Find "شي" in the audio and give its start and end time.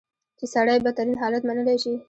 1.83-1.93